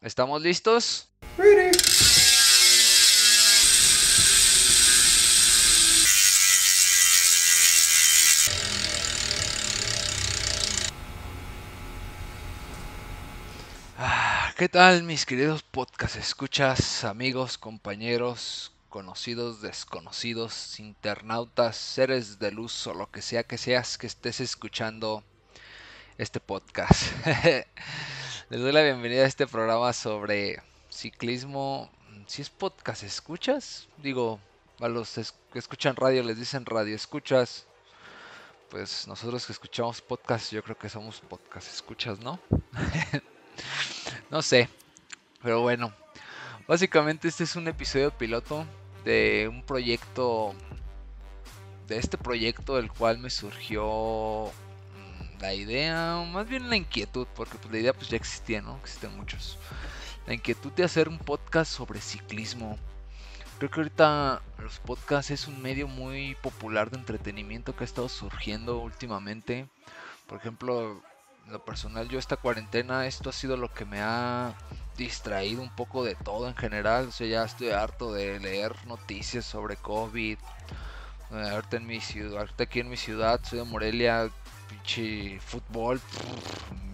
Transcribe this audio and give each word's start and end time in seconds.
¿Estamos 0.00 0.40
listos? 0.42 1.08
Ah, 13.96 14.52
¿Qué 14.56 14.68
tal 14.68 15.02
mis 15.02 15.26
queridos 15.26 15.64
podcast 15.64 16.14
escuchas, 16.14 17.02
amigos, 17.02 17.58
compañeros, 17.58 18.72
conocidos, 18.88 19.60
desconocidos, 19.62 20.78
internautas, 20.78 21.76
seres 21.76 22.38
de 22.38 22.52
luz 22.52 22.86
o 22.86 22.94
lo 22.94 23.10
que 23.10 23.20
sea 23.20 23.42
que 23.42 23.58
seas 23.58 23.98
que 23.98 24.06
estés 24.06 24.38
escuchando 24.38 25.24
este 26.18 26.38
podcast? 26.38 27.02
Les 28.50 28.62
doy 28.62 28.72
la 28.72 28.82
bienvenida 28.82 29.24
a 29.24 29.26
este 29.26 29.46
programa 29.46 29.92
sobre 29.92 30.62
ciclismo. 30.88 31.90
Si 32.26 32.40
es 32.40 32.48
podcast, 32.48 33.02
¿escuchas? 33.02 33.88
Digo, 33.98 34.40
a 34.80 34.88
los 34.88 35.36
que 35.52 35.58
escuchan 35.58 35.96
radio 35.96 36.22
les 36.22 36.38
dicen 36.38 36.64
radio, 36.64 36.96
¿escuchas? 36.96 37.66
Pues 38.70 39.06
nosotros 39.06 39.44
que 39.44 39.52
escuchamos 39.52 40.00
podcast, 40.00 40.50
yo 40.50 40.62
creo 40.62 40.78
que 40.78 40.88
somos 40.88 41.20
podcast, 41.20 41.68
¿escuchas, 41.68 42.20
no? 42.20 42.40
no 44.30 44.40
sé, 44.40 44.70
pero 45.42 45.60
bueno. 45.60 45.92
Básicamente 46.66 47.28
este 47.28 47.44
es 47.44 47.54
un 47.54 47.68
episodio 47.68 48.16
piloto 48.16 48.64
de 49.04 49.46
un 49.52 49.62
proyecto, 49.62 50.54
de 51.86 51.98
este 51.98 52.16
proyecto 52.16 52.76
del 52.76 52.90
cual 52.90 53.18
me 53.18 53.28
surgió 53.28 54.50
la 55.40 55.54
idea, 55.54 56.24
más 56.30 56.48
bien 56.48 56.68
la 56.68 56.76
inquietud, 56.76 57.26
porque 57.34 57.56
pues, 57.58 57.72
la 57.72 57.78
idea 57.78 57.92
pues 57.92 58.08
ya 58.08 58.16
existía, 58.16 58.60
¿no? 58.60 58.76
Existen 58.78 59.16
muchos. 59.16 59.58
La 60.26 60.34
inquietud 60.34 60.72
de 60.72 60.84
hacer 60.84 61.08
un 61.08 61.18
podcast 61.18 61.72
sobre 61.72 62.00
ciclismo. 62.00 62.78
Creo 63.58 63.70
que 63.70 63.80
ahorita 63.80 64.42
los 64.58 64.78
podcasts 64.78 65.30
es 65.30 65.48
un 65.48 65.60
medio 65.60 65.88
muy 65.88 66.36
popular 66.36 66.90
de 66.90 66.98
entretenimiento 66.98 67.74
que 67.74 67.84
ha 67.84 67.86
estado 67.86 68.08
surgiendo 68.08 68.78
últimamente. 68.78 69.66
Por 70.26 70.38
ejemplo, 70.38 71.02
lo 71.48 71.64
personal, 71.64 72.08
yo 72.08 72.18
esta 72.18 72.36
cuarentena, 72.36 73.06
esto 73.06 73.30
ha 73.30 73.32
sido 73.32 73.56
lo 73.56 73.72
que 73.72 73.84
me 73.84 74.00
ha 74.00 74.54
distraído 74.96 75.62
un 75.62 75.74
poco 75.74 76.04
de 76.04 76.14
todo 76.14 76.46
en 76.48 76.56
general. 76.56 77.08
O 77.08 77.12
sea, 77.12 77.26
ya 77.26 77.44
estoy 77.44 77.70
harto 77.70 78.12
de 78.12 78.38
leer 78.38 78.74
noticias 78.86 79.44
sobre 79.44 79.76
COVID. 79.76 80.38
Ahorita 81.30 81.76
en 81.76 81.86
mi 81.86 82.00
ciudad, 82.00 82.38
ahorita 82.38 82.64
aquí 82.64 82.80
en 82.80 82.90
mi 82.90 82.96
ciudad, 82.96 83.40
soy 83.42 83.58
de 83.58 83.64
Morelia, 83.64 84.30
pinche 84.88 85.38
fútbol, 85.40 86.00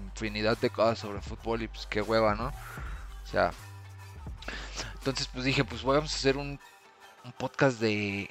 infinidad 0.06 0.59
de 0.59 0.70
cosas 0.70 0.98
sobre 0.98 1.20
fútbol 1.20 1.62
y 1.62 1.69
pues 1.69 1.87
qué 1.87 2.03
hueva, 2.03 2.34
¿no? 2.34 2.48
O 2.48 3.27
sea, 3.27 3.53
entonces 4.95 5.28
pues 5.33 5.45
dije, 5.45 5.64
pues 5.64 5.83
vamos 5.84 6.12
a 6.12 6.17
hacer 6.17 6.36
un, 6.36 6.59
un 7.25 7.33
podcast 7.33 7.78
de, 7.78 8.28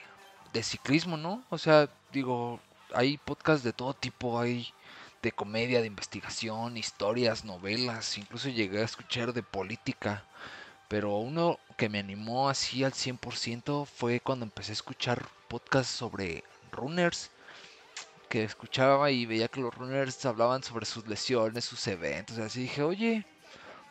de 0.52 0.64
ciclismo, 0.64 1.16
¿no? 1.16 1.44
O 1.50 1.58
sea, 1.58 1.90
digo, 2.12 2.60
hay 2.94 3.18
podcasts 3.18 3.64
de 3.64 3.72
todo 3.72 3.94
tipo, 3.94 4.40
hay 4.40 4.68
de 5.22 5.32
comedia, 5.32 5.80
de 5.80 5.88
investigación, 5.88 6.76
historias, 6.76 7.46
novelas, 7.46 8.18
incluso 8.18 8.50
llegué 8.50 8.82
a 8.82 8.86
escuchar 8.86 9.32
de 9.32 9.44
política. 9.44 10.26
Pero 10.90 11.16
uno 11.18 11.58
que 11.78 11.88
me 11.88 12.00
animó 12.00 12.50
así 12.50 12.84
al 12.84 12.94
100% 12.94 13.86
fue 13.86 14.20
cuando 14.20 14.46
empecé 14.46 14.74
a 14.74 14.74
escuchar 14.74 15.26
podcasts 15.48 15.94
sobre 15.94 16.44
runners 16.72 17.32
que 18.34 18.44
escuchaba 18.44 19.12
y 19.12 19.28
veía 19.28 19.48
que 19.48 19.62
los 19.62 19.76
runners 19.76 20.26
hablaban 20.26 20.64
sobre 20.64 20.88
sus 20.88 21.06
lesiones, 21.08 21.66
sus 21.66 21.86
eventos, 21.86 22.40
así 22.40 22.62
dije, 22.62 22.82
oye, 22.82 23.28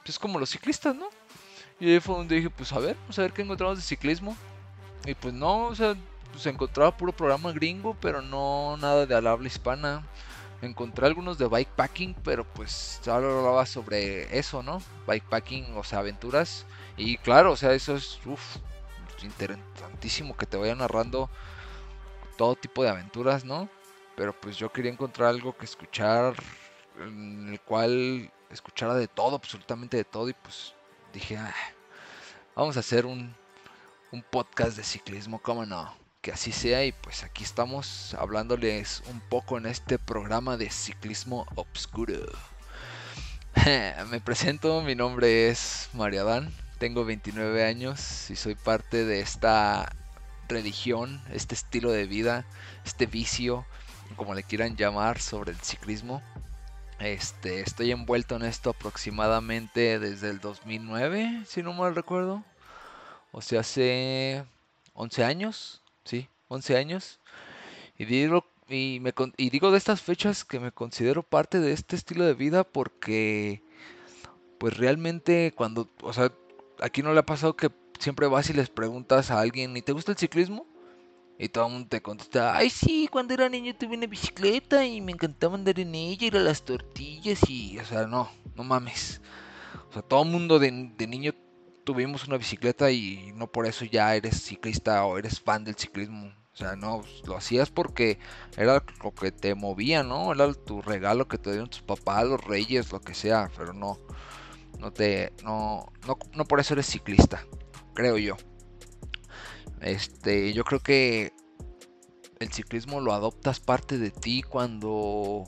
pues 0.04 0.18
como 0.18 0.40
los 0.40 0.50
ciclistas, 0.50 0.96
¿no? 0.96 1.10
Y 1.78 1.92
ahí 1.92 2.00
fue 2.00 2.16
donde 2.16 2.34
dije, 2.34 2.50
pues 2.50 2.72
a 2.72 2.80
ver, 2.80 2.96
vamos 3.02 3.16
a 3.20 3.22
ver 3.22 3.32
qué 3.32 3.42
encontramos 3.42 3.78
de 3.78 3.84
ciclismo. 3.84 4.36
Y 5.06 5.14
pues 5.14 5.32
no, 5.32 5.66
o 5.66 5.74
sea, 5.76 5.94
pues 6.32 6.44
encontraba 6.46 6.96
puro 6.96 7.12
programa 7.12 7.52
gringo, 7.52 7.96
pero 8.00 8.20
no 8.20 8.76
nada 8.78 9.06
de 9.06 9.14
al 9.14 9.28
habla 9.28 9.46
hispana. 9.46 10.04
Encontré 10.60 11.06
algunos 11.06 11.38
de 11.38 11.46
bikepacking, 11.46 12.16
pero 12.24 12.42
pues 12.42 13.00
hablaba 13.06 13.64
sobre 13.64 14.36
eso, 14.36 14.64
¿no? 14.64 14.82
Bikepacking, 15.06 15.76
o 15.76 15.84
sea, 15.84 16.00
aventuras. 16.00 16.66
Y 16.96 17.16
claro, 17.18 17.52
o 17.52 17.56
sea, 17.56 17.74
eso 17.74 17.94
es, 17.94 18.18
uff, 18.26 18.56
interesantísimo 19.22 20.36
que 20.36 20.46
te 20.46 20.56
vaya 20.56 20.74
narrando 20.74 21.30
todo 22.36 22.56
tipo 22.56 22.82
de 22.82 22.88
aventuras, 22.88 23.44
¿no? 23.44 23.68
Pero 24.16 24.38
pues 24.38 24.56
yo 24.56 24.72
quería 24.72 24.92
encontrar 24.92 25.28
algo 25.28 25.56
que 25.56 25.64
escuchar, 25.64 26.34
en 26.98 27.48
el 27.50 27.60
cual 27.60 28.30
escuchara 28.50 28.94
de 28.94 29.08
todo, 29.08 29.36
absolutamente 29.36 29.96
de 29.96 30.04
todo. 30.04 30.28
Y 30.28 30.34
pues 30.34 30.74
dije, 31.12 31.36
ah, 31.36 31.54
vamos 32.54 32.76
a 32.76 32.80
hacer 32.80 33.06
un, 33.06 33.34
un 34.10 34.22
podcast 34.22 34.76
de 34.76 34.84
ciclismo, 34.84 35.40
¿cómo 35.40 35.64
no? 35.64 35.94
Que 36.20 36.32
así 36.32 36.52
sea. 36.52 36.84
Y 36.84 36.92
pues 36.92 37.24
aquí 37.24 37.44
estamos 37.44 38.14
hablándoles 38.14 39.02
un 39.10 39.20
poco 39.20 39.58
en 39.58 39.66
este 39.66 39.98
programa 39.98 40.56
de 40.56 40.70
ciclismo 40.70 41.46
obscuro. 41.54 42.14
Me 44.10 44.20
presento, 44.20 44.82
mi 44.82 44.94
nombre 44.94 45.48
es 45.48 45.90
Mariadán, 45.92 46.52
tengo 46.78 47.04
29 47.04 47.64
años 47.64 48.30
y 48.30 48.36
soy 48.36 48.54
parte 48.54 49.04
de 49.04 49.20
esta 49.20 49.94
religión, 50.48 51.22
este 51.32 51.54
estilo 51.54 51.92
de 51.92 52.06
vida, 52.06 52.44
este 52.84 53.06
vicio 53.06 53.66
como 54.14 54.34
le 54.34 54.42
quieran 54.42 54.76
llamar, 54.76 55.20
sobre 55.20 55.52
el 55.52 55.58
ciclismo. 55.58 56.22
Este, 56.98 57.60
estoy 57.60 57.90
envuelto 57.90 58.36
en 58.36 58.42
esto 58.42 58.70
aproximadamente 58.70 59.98
desde 59.98 60.30
el 60.30 60.40
2009, 60.40 61.42
si 61.46 61.62
no 61.62 61.72
mal 61.72 61.94
recuerdo. 61.94 62.44
O 63.32 63.40
sea, 63.40 63.60
hace 63.60 64.44
11 64.94 65.24
años, 65.24 65.82
sí, 66.04 66.28
11 66.48 66.76
años. 66.76 67.18
Y 67.98 68.04
digo, 68.04 68.44
y, 68.68 69.00
me, 69.00 69.12
y 69.36 69.50
digo 69.50 69.70
de 69.70 69.78
estas 69.78 70.00
fechas 70.00 70.44
que 70.44 70.60
me 70.60 70.72
considero 70.72 71.22
parte 71.22 71.60
de 71.60 71.72
este 71.72 71.96
estilo 71.96 72.24
de 72.24 72.34
vida 72.34 72.64
porque, 72.64 73.62
pues 74.58 74.76
realmente 74.76 75.52
cuando, 75.56 75.90
o 76.02 76.12
sea, 76.12 76.32
aquí 76.80 77.02
no 77.02 77.12
le 77.12 77.20
ha 77.20 77.26
pasado 77.26 77.56
que 77.56 77.70
siempre 77.98 78.26
vas 78.26 78.50
y 78.50 78.52
les 78.52 78.70
preguntas 78.70 79.30
a 79.30 79.40
alguien, 79.40 79.76
¿y 79.76 79.82
te 79.82 79.92
gusta 79.92 80.12
el 80.12 80.18
ciclismo? 80.18 80.66
Y 81.42 81.48
todo 81.48 81.66
el 81.66 81.72
mundo 81.72 81.88
te 81.88 82.00
contesta, 82.00 82.54
ay 82.56 82.70
sí, 82.70 83.08
cuando 83.10 83.34
era 83.34 83.48
niño 83.48 83.74
tuve 83.74 83.96
una 83.96 84.06
bicicleta 84.06 84.86
y 84.86 85.00
me 85.00 85.10
encantaba 85.10 85.56
andar 85.56 85.80
en 85.80 85.92
ella, 85.92 86.28
ir 86.28 86.36
a 86.36 86.40
las 86.40 86.62
tortillas 86.62 87.40
y, 87.48 87.80
o 87.80 87.84
sea, 87.84 88.06
no, 88.06 88.30
no 88.54 88.62
mames. 88.62 89.20
O 89.90 89.92
sea, 89.92 90.02
todo 90.02 90.22
el 90.22 90.28
mundo 90.28 90.60
de, 90.60 90.70
niño 90.70 91.34
tuvimos 91.82 92.28
una 92.28 92.36
bicicleta 92.36 92.92
y 92.92 93.32
no 93.34 93.48
por 93.48 93.66
eso 93.66 93.84
ya 93.84 94.14
eres 94.14 94.40
ciclista 94.40 95.04
o 95.04 95.18
eres 95.18 95.40
fan 95.40 95.64
del 95.64 95.74
ciclismo. 95.74 96.32
O 96.52 96.56
sea, 96.56 96.76
no, 96.76 97.02
lo 97.26 97.36
hacías 97.36 97.72
porque 97.72 98.20
era 98.56 98.80
lo 99.02 99.12
que 99.12 99.32
te 99.32 99.56
movía, 99.56 100.04
¿no? 100.04 100.32
Era 100.32 100.54
tu 100.54 100.80
regalo 100.80 101.26
que 101.26 101.38
te 101.38 101.50
dieron 101.50 101.68
tus 101.68 101.82
papás, 101.82 102.24
los 102.24 102.44
reyes, 102.44 102.92
lo 102.92 103.00
que 103.00 103.14
sea, 103.14 103.50
pero 103.56 103.72
no, 103.72 103.98
no 104.78 104.92
te, 104.92 105.32
no, 105.42 105.86
no, 106.06 106.18
no 106.36 106.44
por 106.44 106.60
eso 106.60 106.74
eres 106.74 106.86
ciclista, 106.86 107.44
creo 107.94 108.16
yo. 108.16 108.36
Este, 109.82 110.52
yo 110.52 110.64
creo 110.64 110.80
que 110.80 111.32
el 112.38 112.52
ciclismo 112.52 113.00
lo 113.00 113.12
adoptas 113.12 113.60
parte 113.60 113.98
de 113.98 114.10
ti 114.10 114.42
cuando 114.42 115.44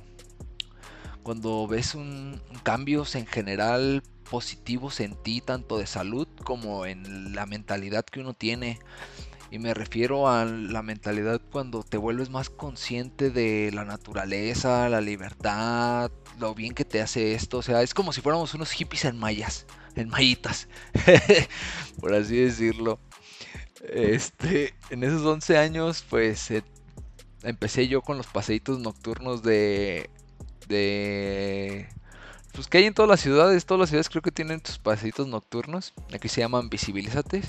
cuando 1.22 1.66
ves 1.66 1.94
un, 1.94 2.40
cambios 2.62 3.14
en 3.14 3.26
general 3.26 4.02
positivos 4.30 5.00
en 5.00 5.14
ti, 5.22 5.40
tanto 5.40 5.78
de 5.78 5.86
salud 5.86 6.28
como 6.44 6.86
en 6.86 7.34
la 7.34 7.46
mentalidad 7.46 8.04
que 8.04 8.20
uno 8.20 8.34
tiene. 8.34 8.78
Y 9.50 9.58
me 9.58 9.72
refiero 9.72 10.28
a 10.28 10.44
la 10.44 10.82
mentalidad 10.82 11.40
cuando 11.50 11.82
te 11.82 11.96
vuelves 11.96 12.28
más 12.28 12.50
consciente 12.50 13.30
de 13.30 13.70
la 13.72 13.84
naturaleza, 13.84 14.88
la 14.88 15.00
libertad, 15.00 16.10
lo 16.38 16.54
bien 16.54 16.74
que 16.74 16.84
te 16.84 17.00
hace 17.00 17.34
esto. 17.34 17.58
O 17.58 17.62
sea, 17.62 17.82
es 17.82 17.94
como 17.94 18.12
si 18.12 18.20
fuéramos 18.20 18.52
unos 18.54 18.72
hippies 18.72 19.04
en 19.04 19.18
mayas, 19.18 19.66
en 19.94 20.08
mayitas, 20.08 20.68
por 22.00 22.14
así 22.14 22.36
decirlo. 22.36 22.98
Este, 23.88 24.74
en 24.90 25.04
esos 25.04 25.22
11 25.22 25.58
años, 25.58 26.04
pues 26.08 26.50
eh, 26.50 26.62
empecé 27.42 27.88
yo 27.88 28.02
con 28.02 28.16
los 28.16 28.26
paseitos 28.26 28.78
nocturnos 28.80 29.42
de. 29.42 30.10
de. 30.68 31.88
Pues 32.52 32.68
que 32.68 32.78
hay 32.78 32.84
en 32.84 32.94
todas 32.94 33.08
las 33.08 33.20
ciudades. 33.20 33.66
Todas 33.66 33.80
las 33.80 33.88
ciudades 33.90 34.08
creo 34.08 34.22
que 34.22 34.32
tienen 34.32 34.62
sus 34.64 34.78
paseitos 34.78 35.26
nocturnos. 35.26 35.92
Aquí 36.12 36.28
se 36.28 36.40
llaman 36.40 36.70
Visibilízate. 36.70 37.42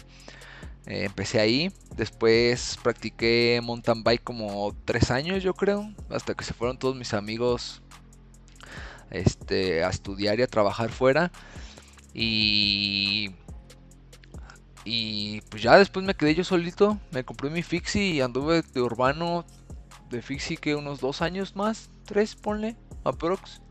Eh, 0.87 1.05
empecé 1.05 1.39
ahí. 1.39 1.71
Después 1.95 2.77
practiqué 2.83 3.59
mountain 3.63 4.03
bike 4.03 4.23
como 4.23 4.75
3 4.85 5.11
años, 5.11 5.43
yo 5.43 5.53
creo. 5.53 5.93
Hasta 6.09 6.33
que 6.35 6.43
se 6.43 6.53
fueron 6.53 6.77
todos 6.77 6.95
mis 6.95 7.13
amigos 7.13 7.81
este, 9.11 9.83
a 9.83 9.89
estudiar 9.89 10.39
y 10.39 10.43
a 10.43 10.47
trabajar 10.47 10.91
fuera. 10.91 11.31
Y 12.13 13.31
y 14.85 15.41
pues 15.49 15.63
ya 15.63 15.77
después 15.77 16.05
me 16.05 16.13
quedé 16.13 16.35
yo 16.35 16.43
solito, 16.43 16.99
me 17.11 17.25
compré 17.25 17.49
mi 17.49 17.63
Fixie 17.63 18.13
y 18.13 18.21
anduve 18.21 18.61
de 18.61 18.81
urbano 18.81 19.43
de 20.11 20.21
Fixie 20.21 20.57
que 20.57 20.75
unos 20.75 20.99
dos 20.99 21.23
años 21.23 21.55
más, 21.55 21.89
tres 22.05 22.35
ponle, 22.35 22.77
aprox. 23.03 23.61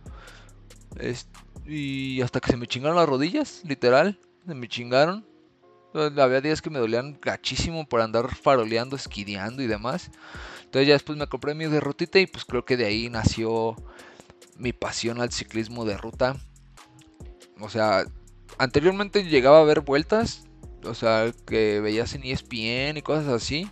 y 1.66 2.20
hasta 2.20 2.40
que 2.40 2.50
se 2.50 2.56
me 2.56 2.66
chingaron 2.66 2.96
las 2.96 3.08
rodillas, 3.08 3.62
literal, 3.64 4.19
se 4.44 4.55
me 4.55 4.69
chingaron. 4.69 5.25
Había 5.94 6.40
días 6.40 6.61
que 6.61 6.70
me 6.70 6.81
dolían 6.81 7.16
gachísimo 7.22 7.87
por 7.87 8.00
andar 8.00 8.34
faroleando, 8.34 8.96
esquideando 8.96 9.62
y 9.62 9.69
demás. 9.69 10.11
Entonces 10.64 10.88
ya 10.88 10.94
después 10.94 11.16
me 11.16 11.28
compré 11.28 11.55
mi 11.55 11.66
derrotita 11.66 12.19
y 12.19 12.26
pues 12.26 12.44
creo 12.44 12.64
que 12.64 12.76
de 12.76 12.87
ahí 12.87 13.08
nació 13.08 13.76
mi 14.56 14.72
pasión 14.72 15.20
al 15.20 15.31
ciclismo 15.31 15.84
de 15.84 15.96
ruta. 15.96 16.37
O 17.61 17.69
sea, 17.69 18.05
anteriormente 18.58 19.22
llegaba 19.22 19.61
a 19.61 19.64
ver 19.64 19.82
vueltas, 19.82 20.44
o 20.87 20.95
sea, 20.95 21.33
que 21.47 21.81
veías 21.81 22.15
en 22.15 22.25
ESPN 22.25 22.97
y 22.97 23.03
cosas 23.03 23.29
así, 23.29 23.71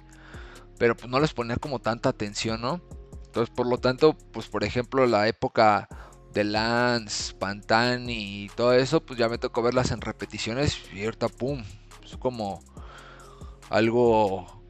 pero 0.79 0.97
pues 0.97 1.09
no 1.11 1.20
les 1.20 1.32
ponía 1.32 1.56
como 1.56 1.79
tanta 1.79 2.09
atención, 2.09 2.61
¿no? 2.61 2.81
Entonces, 3.26 3.55
por 3.55 3.67
lo 3.67 3.79
tanto, 3.79 4.17
pues 4.32 4.49
por 4.49 4.64
ejemplo, 4.64 5.06
la 5.06 5.29
época 5.29 5.88
de 6.32 6.44
Lance, 6.44 7.35
Pantani 7.35 8.44
y 8.44 8.49
todo 8.50 8.73
eso, 8.73 9.05
pues 9.05 9.19
ya 9.19 9.29
me 9.29 9.38
tocó 9.38 9.62
verlas 9.62 9.91
en 9.91 10.00
repeticiones 10.00 10.79
y 10.93 11.05
ahorita, 11.05 11.29
pum, 11.29 11.62
es 12.05 12.17
como 12.17 12.62
algo 13.70 14.62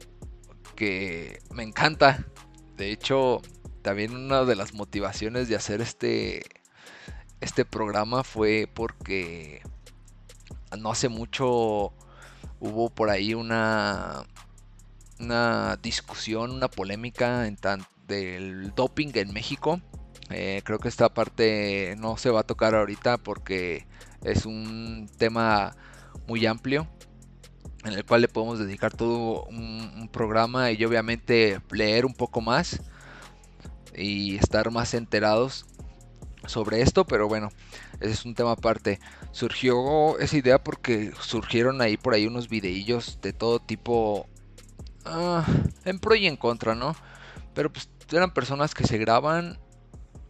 que 0.75 1.39
me 1.51 1.63
encanta. 1.63 2.25
De 2.77 2.91
hecho, 2.91 3.41
también 3.81 4.15
una 4.15 4.45
de 4.45 4.55
las 4.55 4.73
motivaciones 4.73 5.47
de 5.49 5.55
hacer 5.55 5.81
este, 5.81 6.43
este 7.41 7.65
programa 7.65 8.23
fue 8.23 8.69
porque 8.73 9.61
no 10.77 10.91
hace 10.91 11.09
mucho 11.09 11.93
hubo 12.63 12.89
por 12.89 13.09
ahí 13.09 13.33
una, 13.33 14.25
una 15.19 15.77
discusión, 15.83 16.51
una 16.51 16.69
polémica 16.69 17.45
en 17.45 17.57
del 18.07 18.73
doping 18.73 19.11
en 19.15 19.33
México. 19.33 19.81
Eh, 20.29 20.61
creo 20.63 20.79
que 20.79 20.87
esta 20.87 21.13
parte 21.13 21.95
no 21.97 22.17
se 22.17 22.29
va 22.29 22.39
a 22.41 22.43
tocar 22.43 22.73
ahorita 22.73 23.17
porque 23.17 23.85
es 24.23 24.45
un 24.45 25.09
tema 25.17 25.75
muy 26.25 26.45
amplio 26.45 26.87
en 27.83 27.93
el 27.93 28.05
cual 28.05 28.21
le 28.21 28.29
podemos 28.29 28.59
dedicar 28.59 28.93
todo 28.93 29.43
un, 29.43 30.09
programa 30.13 30.71
y 30.71 30.85
obviamente 30.85 31.59
leer 31.71 32.05
un 32.05 32.13
poco 32.13 32.39
más 32.39 32.79
y 33.95 34.35
estar 34.37 34.69
más 34.71 34.93
enterados 34.93 35.65
sobre 36.45 36.81
esto, 36.81 37.05
pero 37.05 37.27
bueno, 37.27 37.49
ese 37.99 38.11
es 38.11 38.25
un 38.25 38.35
tema 38.35 38.51
aparte. 38.51 38.99
Surgió 39.31 40.17
esa 40.19 40.37
idea 40.37 40.63
porque 40.63 41.11
surgieron 41.19 41.81
ahí 41.81 41.97
por 41.97 42.13
ahí 42.13 42.27
unos 42.27 42.49
videillos 42.49 43.19
de 43.21 43.33
todo 43.33 43.59
tipo 43.59 44.27
ah, 45.05 45.45
en 45.85 45.99
pro 45.99 46.15
y 46.15 46.27
en 46.27 46.37
contra, 46.37 46.75
¿no? 46.75 46.95
Pero 47.53 47.71
pues 47.71 47.89
eran 48.11 48.33
personas 48.33 48.73
que 48.73 48.85
se 48.85 48.97
graban 48.97 49.59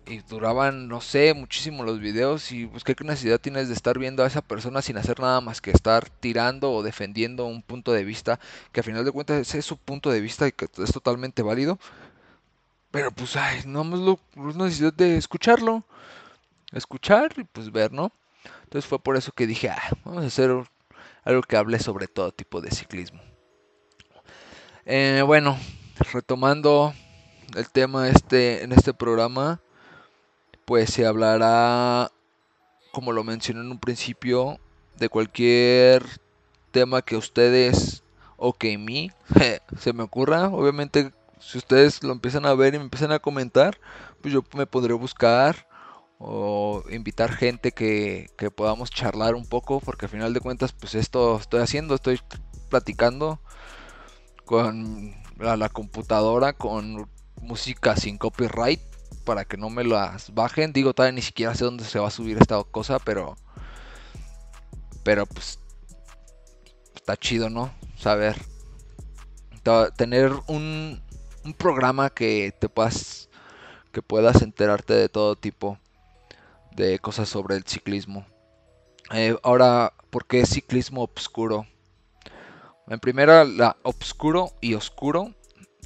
y 0.06 0.20
duraban, 0.20 0.88
no 0.88 1.02
sé, 1.02 1.34
muchísimo 1.34 1.84
los 1.84 2.00
videos 2.00 2.52
y 2.52 2.66
pues 2.66 2.84
qué 2.84 2.96
necesidad 3.04 3.40
tienes 3.40 3.70
de 3.70 3.74
estar 3.74 3.98
viendo 3.98 4.24
a 4.24 4.28
esa 4.28 4.42
persona 4.42 4.82
sin 4.82 4.98
hacer 4.98 5.20
nada 5.20 5.40
más 5.42 5.62
que 5.62 5.72
estar 5.72 6.10
tirando 6.10 6.72
o 6.72 6.84
defendiendo 6.84 7.46
un 7.46 7.62
punto 7.62 7.94
de 7.94 8.04
vista 8.04 8.40
que 8.72 8.82
a 8.82 8.84
final 8.84 9.06
de 9.06 9.12
cuentas 9.12 9.56
es 9.56 9.66
su 9.66 9.78
punto 9.78 10.12
de 10.12 10.22
vista 10.22 10.48
y 10.48 10.52
que 10.52 10.66
es 10.66 10.92
totalmente 10.92 11.42
válido. 11.42 11.80
Pero 12.94 13.12
pues, 13.12 13.36
ay, 13.36 13.64
no 13.66 13.84
más 13.84 14.00
lo, 14.00 14.20
necesidad 14.36 14.94
de 14.94 15.18
escucharlo, 15.18 15.84
escuchar 16.72 17.34
y 17.38 17.44
pues 17.44 17.72
ver, 17.72 17.92
¿no? 17.92 18.12
Entonces 18.66 18.88
fue 18.88 19.00
por 19.00 19.18
eso 19.18 19.32
que 19.32 19.48
dije, 19.48 19.68
ah, 19.70 19.82
vamos 20.06 20.24
a 20.24 20.28
hacer 20.28 20.52
algo 21.24 21.42
que 21.42 21.58
hable 21.58 21.80
sobre 21.80 22.06
todo 22.06 22.32
tipo 22.32 22.62
de 22.62 22.70
ciclismo. 22.70 23.20
Eh, 24.86 25.24
bueno, 25.26 25.58
retomando 26.12 26.94
el 27.56 27.68
tema 27.72 28.10
este 28.10 28.64
en 28.64 28.72
este 28.74 28.94
programa 28.94 29.60
pues 30.64 30.92
se 30.92 31.08
hablará, 31.08 32.12
como 32.92 33.12
lo 33.12 33.24
mencioné 33.24 33.62
en 33.62 33.72
un 33.72 33.80
principio, 33.80 34.60
de 35.00 35.10
cualquier 35.10 36.06
tema 36.70 37.02
que 37.02 37.18
ustedes 37.18 38.04
o 38.38 38.54
que 38.54 38.74
en 38.74 38.86
mí 38.86 39.10
se 39.80 39.94
me 39.94 40.04
ocurra. 40.04 40.50
Obviamente, 40.50 41.12
si 41.46 41.58
ustedes 41.58 42.04
lo 42.04 42.14
empiezan 42.14 42.46
a 42.46 42.54
ver 42.54 42.74
y 42.74 42.78
me 42.78 42.86
empiezan 42.86 43.12
a 43.12 43.20
comentar, 43.20 43.80
pues 44.22 44.34
yo 44.34 44.44
me 44.56 44.66
podré 44.66 44.94
buscar 44.94 45.68
o 46.18 46.84
invitar 46.90 47.32
gente 47.32 47.72
que, 47.72 48.30
que 48.38 48.50
podamos 48.50 48.90
charlar 48.90 49.36
un 49.36 49.48
poco, 49.48 49.80
porque 49.80 50.06
al 50.06 50.12
final 50.12 50.34
de 50.34 50.40
cuentas, 50.40 50.72
pues 50.72 50.96
esto 50.96 51.38
estoy 51.38 51.62
haciendo, 51.62 51.96
estoy 51.96 52.20
platicando 52.70 53.42
con 54.46 55.14
la 55.38 55.70
computadora, 55.70 56.54
con 56.54 57.10
música 57.42 57.96
sin 57.96 58.18
copyright 58.18 58.82
para 59.24 59.46
que 59.46 59.58
no 59.58 59.70
me 59.70 59.84
las 59.84 60.34
bajen. 60.34 60.74
Digo, 60.74 60.94
todavía 60.94 61.16
ni 61.16 61.22
siquiera 61.22 61.56
sé 61.56 61.66
dónde 61.66 61.84
se 61.84 62.00
va 62.00 62.08
a 62.08 62.12
subir 62.12 62.38
esta 62.38 62.64
cosa, 62.64 63.00
pero. 63.00 63.36
Pero 65.04 65.26
pues. 65.26 65.60
Está 66.96 67.18
chido, 67.18 67.50
¿no? 67.50 67.72
Saber. 67.98 68.38
Tener 69.96 70.32
un, 70.48 71.02
un 71.44 71.54
programa 71.54 72.10
que 72.10 72.54
te 72.58 72.70
puedas. 72.70 73.30
Que 73.92 74.02
puedas 74.02 74.42
enterarte 74.42 74.94
de 74.94 75.08
todo 75.08 75.36
tipo 75.36 75.78
de 76.72 76.98
cosas 76.98 77.30
sobre 77.30 77.56
el 77.56 77.64
ciclismo. 77.64 78.26
Eh, 79.12 79.38
ahora, 79.44 79.94
¿por 80.10 80.26
qué 80.26 80.46
ciclismo 80.46 81.04
obscuro? 81.04 81.68
En 82.88 83.00
primera, 83.00 83.44
la 83.44 83.78
obscuro 83.84 84.52
y 84.62 84.74
oscuro 84.74 85.34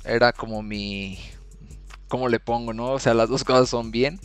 era 0.06 0.32
como 0.32 0.64
mi, 0.64 1.20
cómo 2.08 2.30
le 2.30 2.40
pongo, 2.40 2.74
¿no? 2.74 2.92
O 2.92 3.00
sea, 3.00 3.14
las 3.14 3.30
dos 3.30 3.44
cosas 3.44 3.70
son 3.70 3.92
bien. 3.92 4.20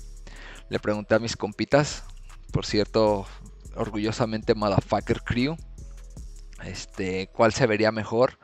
Le 0.68 0.78
pregunté 0.78 1.16
a 1.16 1.18
mis 1.18 1.36
compitas, 1.36 2.04
por 2.52 2.64
cierto, 2.64 3.26
orgullosamente 3.74 4.54
Motherfucker 4.54 5.22
Crew, 5.22 5.56
este, 6.64 7.28
cuál 7.28 7.52
se 7.52 7.66
vería 7.66 7.92
mejor. 7.92 8.38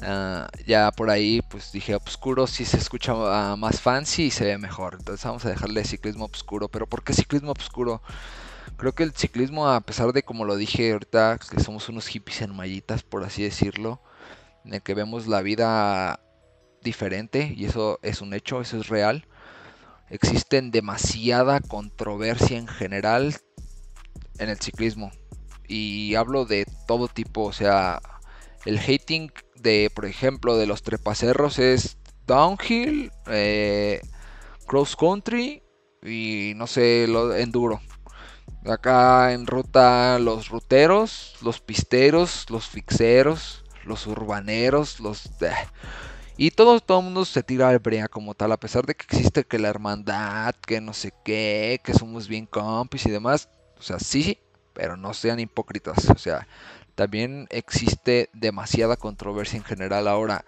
Ah, 0.00 0.48
ya 0.66 0.90
por 0.90 1.10
ahí, 1.10 1.42
pues 1.42 1.70
dije 1.72 1.94
obscuro 1.94 2.46
si 2.46 2.64
se 2.64 2.78
escucha 2.78 3.12
ah, 3.14 3.56
más 3.56 3.80
fancy 3.80 4.24
y 4.24 4.30
se 4.30 4.44
ve 4.44 4.58
mejor. 4.58 4.96
Entonces 4.98 5.24
vamos 5.24 5.44
a 5.44 5.50
dejarle 5.50 5.84
ciclismo 5.84 6.24
obscuro. 6.24 6.68
Pero 6.68 6.86
¿por 6.86 7.04
qué 7.04 7.12
ciclismo 7.12 7.50
obscuro? 7.50 8.02
Creo 8.76 8.94
que 8.94 9.02
el 9.02 9.12
ciclismo, 9.12 9.68
a 9.68 9.80
pesar 9.80 10.12
de 10.12 10.22
como 10.22 10.44
lo 10.44 10.56
dije 10.56 10.92
ahorita, 10.92 11.38
que 11.38 11.60
somos 11.60 11.88
unos 11.88 12.06
hippies 12.06 12.42
en 12.42 12.56
mallitas, 12.56 13.02
por 13.02 13.22
así 13.24 13.42
decirlo, 13.42 14.00
en 14.64 14.74
el 14.74 14.82
que 14.82 14.94
vemos 14.94 15.26
la 15.26 15.42
vida 15.42 16.20
diferente 16.82 17.52
y 17.56 17.66
eso 17.66 17.98
es 18.02 18.20
un 18.22 18.34
hecho, 18.34 18.60
eso 18.60 18.78
es 18.78 18.88
real. 18.88 19.26
Existen 20.10 20.70
demasiada 20.70 21.60
controversia 21.60 22.58
en 22.58 22.68
general 22.68 23.36
en 24.38 24.48
el 24.48 24.58
ciclismo 24.58 25.10
y 25.68 26.14
hablo 26.16 26.44
de 26.44 26.66
todo 26.86 27.08
tipo, 27.08 27.44
o 27.44 27.52
sea, 27.52 28.00
el 28.64 28.78
hating 28.78 29.32
de, 29.56 29.90
por 29.94 30.06
ejemplo, 30.06 30.56
de 30.56 30.66
los 30.66 30.82
trepacerros 30.82 31.58
es 31.58 31.98
downhill, 32.26 33.10
eh, 33.26 34.00
cross 34.66 34.96
country 34.96 35.62
y 36.02 36.52
no 36.56 36.66
sé, 36.66 37.06
lo 37.08 37.34
enduro. 37.34 37.80
Acá 38.64 39.32
en 39.32 39.46
ruta 39.46 40.18
los 40.18 40.48
ruteros, 40.48 41.36
los 41.42 41.60
pisteros, 41.60 42.46
los 42.48 42.68
fixeros, 42.68 43.64
los 43.84 44.06
urbaneros, 44.06 45.00
los... 45.00 45.30
Y 46.36 46.52
todo, 46.52 46.80
todo 46.80 46.98
el 46.98 47.04
mundo 47.04 47.24
se 47.24 47.42
tira 47.42 47.68
al 47.68 47.78
brea 47.78 48.08
como 48.08 48.34
tal, 48.34 48.52
a 48.52 48.56
pesar 48.56 48.86
de 48.86 48.94
que 48.94 49.04
existe 49.04 49.44
que 49.44 49.58
la 49.58 49.68
hermandad, 49.68 50.54
que 50.54 50.80
no 50.80 50.92
sé 50.92 51.12
qué, 51.24 51.80
que 51.84 51.92
somos 51.92 52.28
bien 52.28 52.46
compis 52.46 53.06
y 53.06 53.10
demás. 53.10 53.48
O 53.78 53.82
sea, 53.82 53.98
sí, 53.98 54.38
pero 54.72 54.96
no 54.96 55.12
sean 55.12 55.40
hipócritas. 55.40 56.08
O 56.10 56.18
sea, 56.18 56.46
también 56.94 57.46
existe 57.50 58.30
demasiada 58.32 58.96
controversia 58.96 59.56
en 59.56 59.64
general 59.64 60.08
ahora. 60.08 60.44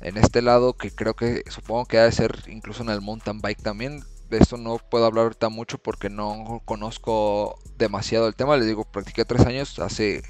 En 0.00 0.16
este 0.16 0.42
lado, 0.42 0.74
que 0.74 0.90
creo 0.90 1.14
que 1.14 1.42
supongo 1.50 1.84
que 1.86 1.98
ha 1.98 2.04
de 2.04 2.12
ser 2.12 2.44
incluso 2.48 2.82
en 2.82 2.90
el 2.90 3.00
mountain 3.00 3.40
bike 3.40 3.62
también. 3.62 4.02
De 4.30 4.38
esto 4.38 4.56
no 4.56 4.78
puedo 4.78 5.04
hablar 5.06 5.24
ahorita 5.24 5.48
mucho 5.48 5.78
porque 5.78 6.08
no 6.08 6.62
conozco 6.64 7.58
demasiado 7.76 8.28
el 8.28 8.34
tema. 8.34 8.56
Les 8.56 8.66
digo, 8.66 8.84
practiqué 8.84 9.24
tres 9.24 9.44
años 9.46 9.78
hace. 9.78 10.22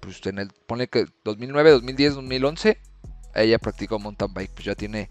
Pues 0.00 0.24
en 0.26 0.38
el. 0.38 0.48
Pone 0.66 0.88
que 0.88 1.06
2009, 1.24 1.70
2010, 1.70 2.14
2011 2.14 2.80
ella 3.34 3.58
practicó 3.58 3.98
mountain 3.98 4.32
bike, 4.34 4.52
pues 4.52 4.64
ya 4.64 4.74
tiene 4.74 5.10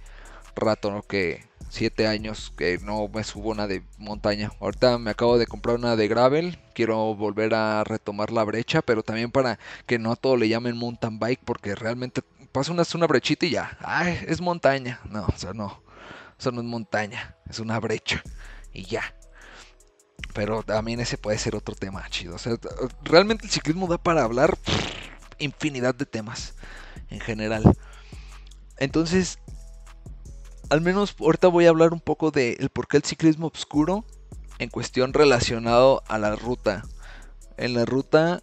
rato, 0.55 0.91
¿no? 0.91 1.03
Que 1.03 1.45
siete 1.69 2.05
años 2.05 2.53
que 2.57 2.77
no 2.79 3.07
me 3.07 3.23
subo 3.23 3.49
una 3.49 3.65
de 3.65 3.83
montaña. 3.97 4.51
Ahorita 4.59 4.97
me 4.97 5.11
acabo 5.11 5.37
de 5.37 5.47
comprar 5.47 5.77
una 5.77 5.95
de 5.95 6.07
gravel, 6.07 6.59
quiero 6.75 7.15
volver 7.15 7.53
a 7.53 7.83
retomar 7.83 8.31
la 8.31 8.43
brecha, 8.43 8.81
pero 8.81 9.03
también 9.03 9.31
para 9.31 9.57
que 9.85 9.97
no 9.97 10.11
a 10.11 10.15
todo 10.15 10.35
le 10.35 10.49
llamen 10.49 10.77
mountain 10.77 11.17
bike, 11.17 11.41
porque 11.45 11.75
realmente 11.75 12.21
pasa 12.51 12.73
una, 12.73 12.83
una 12.93 13.07
brechita 13.07 13.45
y 13.45 13.51
ya, 13.51 13.77
ay, 13.81 14.19
es 14.27 14.41
montaña. 14.41 14.99
No, 15.09 15.25
o 15.25 15.37
sea, 15.37 15.53
no, 15.53 15.81
eso 16.37 16.51
no 16.51 16.61
es 16.61 16.67
montaña, 16.67 17.35
es 17.49 17.59
una 17.59 17.79
brecha 17.79 18.21
y 18.73 18.83
ya. 18.83 19.15
Pero 20.33 20.63
también 20.63 20.99
ese 20.99 21.17
puede 21.17 21.37
ser 21.37 21.55
otro 21.55 21.75
tema 21.75 22.07
chido. 22.09 22.35
O 22.35 22.37
sea, 22.37 22.57
realmente 23.03 23.45
el 23.45 23.51
ciclismo 23.51 23.87
da 23.87 23.97
para 23.97 24.23
hablar 24.23 24.57
infinidad 25.39 25.95
de 25.95 26.05
temas 26.05 26.53
en 27.09 27.19
general. 27.19 27.63
Entonces, 28.77 29.39
al 30.71 30.79
menos 30.79 31.13
ahorita 31.19 31.49
voy 31.49 31.65
a 31.65 31.69
hablar 31.69 31.91
un 31.91 31.99
poco 31.99 32.31
del 32.31 32.69
por 32.69 32.87
qué 32.87 32.95
el 32.95 33.03
ciclismo 33.03 33.47
oscuro 33.53 34.05
en 34.57 34.69
cuestión 34.69 35.11
relacionado 35.11 36.01
a 36.07 36.17
la 36.17 36.37
ruta. 36.37 36.83
En 37.57 37.73
la 37.73 37.83
ruta 37.83 38.41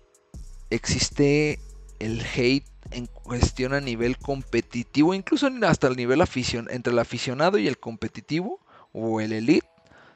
existe 0.68 1.58
el 1.98 2.20
hate 2.20 2.68
en 2.90 3.06
cuestión 3.06 3.72
a 3.72 3.80
nivel 3.80 4.18
competitivo, 4.18 5.14
incluso 5.14 5.48
hasta 5.62 5.86
el 5.86 5.96
nivel 5.96 6.20
afición, 6.20 6.68
entre 6.70 6.92
el 6.92 6.98
aficionado 6.98 7.56
y 7.56 7.66
el 7.66 7.78
competitivo 7.78 8.60
o 8.92 9.22
el 9.22 9.32
elite, 9.32 9.66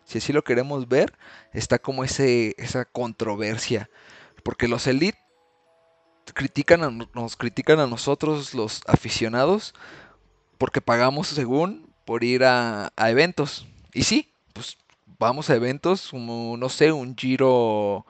si 0.04 0.18
así 0.18 0.34
lo 0.34 0.44
queremos 0.44 0.88
ver, 0.88 1.16
está 1.54 1.78
como 1.78 2.04
ese, 2.04 2.54
esa 2.58 2.84
controversia, 2.84 3.88
porque 4.42 4.68
los 4.68 4.86
elite 4.86 5.18
critican 6.34 7.08
nos 7.14 7.36
critican 7.36 7.80
a 7.80 7.86
nosotros 7.86 8.52
los 8.52 8.82
aficionados 8.86 9.74
porque 10.58 10.80
pagamos 10.80 11.28
según 11.28 11.91
por 12.04 12.24
ir 12.24 12.44
a, 12.44 12.92
a 12.96 13.10
eventos. 13.10 13.66
Y 13.92 14.04
sí, 14.04 14.30
pues 14.52 14.76
vamos 15.18 15.50
a 15.50 15.54
eventos 15.54 16.08
como, 16.10 16.56
no 16.56 16.68
sé, 16.68 16.92
un 16.92 17.16
Giro, 17.16 18.04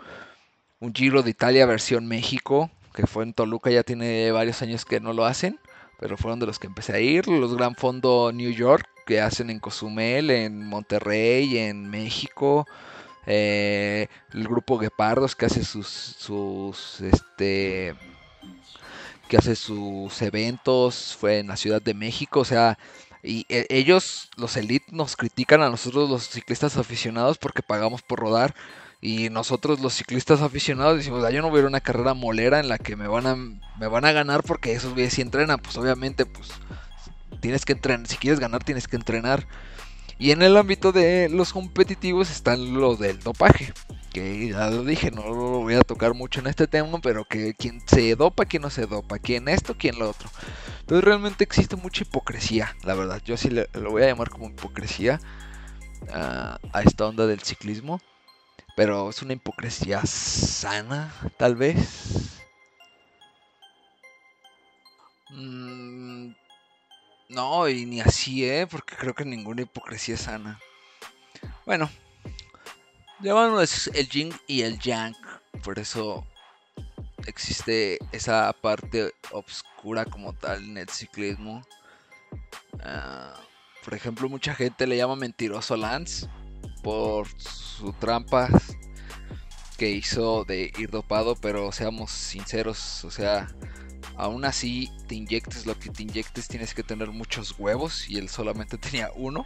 un 0.81 0.95
Giro 0.95 1.23
de 1.23 1.31
Italia 1.31 1.67
versión 1.67 2.07
México, 2.07 2.71
que 2.95 3.07
fue 3.07 3.25
en 3.25 3.35
Toluca, 3.35 3.71
ya 3.71 3.83
tiene 3.83 4.31
varios 4.33 4.63
años 4.63 4.85
que 4.85 5.01
no 5.01 5.13
lo 5.13 5.25
hacen, 5.25 5.59
pero 5.99 6.17
fueron 6.17 6.41
de 6.41 6.47
los 6.47 6.59
que 6.59 6.67
empecé 6.67 6.95
a 6.95 7.01
ir. 7.01 7.29
Los 7.29 7.55
Gran 7.55 7.75
Fondo 7.75 8.33
New 8.33 8.51
York, 8.51 8.87
que 9.07 9.21
hacen 9.21 9.51
en 9.51 9.61
Cozumel, 9.61 10.31
en 10.31 10.67
Monterrey, 10.67 11.59
en 11.59 11.89
México. 11.89 12.67
Eh, 13.27 14.09
el 14.33 14.45
grupo 14.49 14.79
Guepardos 14.79 15.37
que 15.37 15.47
hace 15.47 15.65
sus, 15.65 15.87
sus, 15.87 17.01
este, 17.01 17.95
que 19.29 19.37
hace 19.37 19.55
sus 19.55 20.21
eventos, 20.23 21.17
fue 21.19 21.39
en 21.39 21.49
la 21.49 21.57
Ciudad 21.57 21.81
de 21.81 21.95
México, 21.95 22.41
o 22.41 22.45
sea, 22.45 22.79
y 23.23 23.47
e, 23.49 23.67
ellos, 23.71 24.31
los 24.37 24.57
Elite, 24.57 24.87
nos 24.91 25.17
critican 25.17 25.63
a 25.63 25.71
nosotros 25.71 26.11
los 26.11 26.29
ciclistas 26.29 26.77
aficionados 26.77 27.39
porque 27.39 27.63
pagamos 27.63 28.03
por 28.03 28.19
rodar. 28.19 28.55
Y 29.01 29.31
nosotros 29.31 29.81
los 29.81 29.95
ciclistas 29.95 30.43
aficionados 30.43 30.97
decimos, 30.97 31.25
ah, 31.25 31.31
yo 31.31 31.43
no 31.43 31.51
voy 31.51 31.59
a 31.59 31.61
ir 31.61 31.65
a 31.67 31.69
una 31.69 31.81
carrera 31.81 32.15
molera 32.15 32.61
en 32.61 32.69
la 32.69 32.79
que 32.79 32.95
me 32.95 33.09
van 33.09 33.27
a, 33.27 33.35
me 33.35 33.89
van 33.89 34.05
a 34.05 34.13
ganar 34.13 34.45
porque 34.45 34.73
esos 34.73 34.93
güeyes 34.93 35.15
si 35.15 35.23
entrenan, 35.23 35.59
pues 35.59 35.77
obviamente 35.77 36.25
pues 36.25 36.51
tienes 37.41 37.65
que 37.65 37.73
entrenar, 37.73 38.07
si 38.07 38.17
quieres 38.17 38.39
ganar 38.39 38.63
tienes 38.63 38.87
que 38.87 38.97
entrenar. 38.97 39.47
Y 40.21 40.31
en 40.31 40.43
el 40.43 40.57
ámbito 40.57 40.93
de 40.93 41.29
los 41.29 41.53
competitivos 41.53 42.31
están 42.31 42.75
los 42.75 43.01
del 43.01 43.19
dopaje, 43.19 43.73
que 44.13 44.49
ya 44.49 44.71
lo 44.71 44.85
dije, 44.85 45.11
no 45.11 45.23
lo 45.23 45.61
voy 45.61 45.75
a 45.75 45.81
tocar 45.81 46.15
mucho 46.15 46.41
en 46.41 46.47
este 46.47 46.67
tema, 46.67 47.01
pero 47.01 47.25
que 47.25 47.55
quien 47.55 47.81
se 47.87 48.15
dopa, 48.15 48.45
quien 48.45 48.63
no 48.63 48.71
se 48.71 48.87
dopa, 48.87 49.19
quien 49.19 49.49
esto, 49.49 49.77
quien 49.77 49.99
lo 49.99 50.11
otro. 50.11 50.29
Entonces 50.81 51.05
realmente 51.05 51.45
existe 51.45 51.77
mucha 51.77 52.03
hipocresía, 52.03 52.77
la 52.85 52.95
verdad. 52.95 53.23
Yo 53.25 53.37
sí 53.37 53.51
lo 53.51 53.91
voy 53.91 54.03
a 54.03 54.07
llamar 54.07 54.31
como 54.31 54.49
hipocresía 54.49 55.21
a 56.13 56.83
esta 56.85 57.07
onda 57.07 57.27
del 57.27 57.41
ciclismo. 57.41 58.01
Pero 58.75 59.11
es 59.11 59.21
una 59.23 59.35
hipocresía 59.35 60.01
sana, 60.07 61.13
tal 61.37 61.57
vez. 61.57 62.41
Mm, 65.31 66.33
no, 67.29 67.69
y 67.69 67.85
ni 67.85 68.01
así, 68.01 68.45
¿eh? 68.49 68.67
Porque 68.67 68.97
creo 68.97 69.15
que 69.15 69.25
ninguna 69.27 69.63
hipocresía 69.63 70.15
es 70.15 70.23
sana. 70.23 70.59
Bueno, 71.67 71.91
llamamos 73.23 73.89
el 73.95 74.09
yin 74.09 74.33
y 74.47 74.63
el 74.63 74.79
yang. 74.81 75.15
Por 75.63 75.79
eso 75.79 76.27
existe 77.27 77.99
esa 78.11 78.53
parte 78.53 79.13
oscura 79.31 80.05
como 80.05 80.33
tal 80.33 80.63
en 80.65 80.79
el 80.79 80.89
ciclismo. 80.89 81.63
Ah, 82.81 83.35
por 83.85 83.95
ejemplo, 83.95 84.29
mucha 84.29 84.55
gente 84.55 84.87
le 84.87 84.97
llama 84.97 85.17
mentiroso 85.17 85.77
Lance 85.77 86.29
por 86.83 87.29
su 87.41 87.93
trampa 87.95 88.49
que 89.79 89.91
hizo 89.91 90.45
de 90.45 90.73
ir 90.79 90.91
dopado, 90.91 91.37
pero 91.37 91.73
seamos 91.73 92.11
sinceros, 92.11 93.05
o 93.05 93.11
sea, 93.11 93.49
aún 94.17 94.45
así 94.45 94.91
te 95.09 95.15
inyectes 95.15 95.67
lo 95.67 95.79
que 95.79 95.91
te 95.91 96.03
inyectes, 96.03 96.49
tienes 96.49 96.75
que 96.75 96.83
tener 96.83 97.09
muchos 97.09 97.55
huevos 97.59 98.09
y 98.09 98.19
él 98.19 98.29
solamente 98.29 98.79
tenía 98.79 99.11
uno 99.15 99.45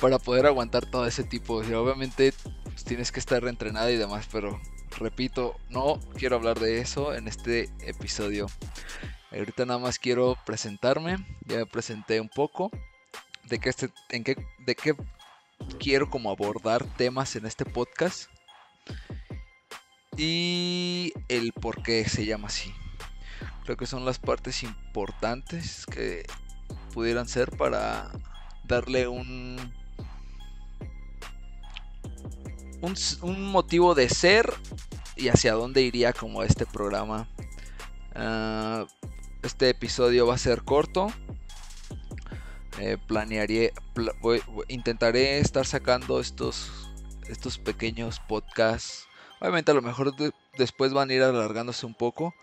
para 0.00 0.18
poder 0.18 0.46
aguantar 0.46 0.86
todo 0.86 1.06
ese 1.06 1.24
tipo. 1.24 1.62
Y 1.62 1.72
obviamente 1.74 2.32
pues, 2.64 2.84
tienes 2.84 3.12
que 3.12 3.20
estar 3.20 3.42
reentrenado 3.42 3.90
y 3.90 3.96
demás, 3.96 4.28
pero 4.30 4.60
repito, 4.98 5.56
no 5.68 6.00
quiero 6.16 6.36
hablar 6.36 6.58
de 6.58 6.80
eso 6.80 7.14
en 7.14 7.28
este 7.28 7.70
episodio. 7.80 8.46
Ahorita 9.30 9.64
nada 9.64 9.78
más 9.78 9.98
quiero 9.98 10.36
presentarme, 10.44 11.16
ya 11.46 11.58
me 11.58 11.66
presenté 11.66 12.20
un 12.20 12.28
poco 12.28 12.70
de 13.44 13.58
qué 13.58 13.68
este, 13.68 13.90
en 14.10 14.24
qué, 14.24 14.36
de 14.66 14.74
qué 14.74 14.94
quiero 15.78 16.10
como 16.10 16.30
abordar 16.30 16.84
temas 16.96 17.36
en 17.36 17.46
este 17.46 17.64
podcast 17.64 18.28
y 20.16 21.12
el 21.28 21.52
por 21.52 21.82
qué 21.82 22.08
se 22.08 22.26
llama 22.26 22.48
así. 22.48 22.72
Creo 23.64 23.76
que 23.76 23.86
son 23.86 24.04
las 24.04 24.18
partes 24.18 24.64
importantes 24.64 25.86
que 25.86 26.24
pudieran 26.92 27.28
ser 27.28 27.56
para 27.56 28.10
darle 28.64 29.06
un 29.06 29.72
un, 32.80 33.44
motivo 33.44 33.94
de 33.94 34.08
ser 34.08 34.52
y 35.16 35.28
hacia 35.28 35.54
dónde 35.54 35.82
iría 35.82 36.12
como 36.12 36.42
este 36.42 36.66
programa. 36.66 37.28
Ah, 38.14 38.86
este 39.42 39.70
episodio 39.70 40.26
va 40.26 40.34
a 40.34 40.38
ser 40.38 40.62
corto, 40.62 41.12
eh, 42.78 42.98
planearé, 43.06 43.72
intentaré 44.68 45.38
estar 45.38 45.66
sacando 45.66 46.20
estos, 46.20 46.88
estos 47.28 47.58
pequeños 47.58 48.20
podcasts. 48.20 49.06
Obviamente 49.40 49.70
a 49.70 49.74
lo 49.74 49.82
mejor 49.82 50.14
después 50.58 50.92
van 50.92 51.10
a 51.10 51.14
ir 51.14 51.22
alargándose 51.22 51.86
un 51.86 51.94
poco. 51.94 52.34